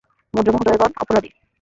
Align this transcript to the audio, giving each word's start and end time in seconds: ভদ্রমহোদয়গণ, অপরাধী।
ভদ্রমহোদয়গণ, 0.33 0.91
অপরাধী। 1.01 1.29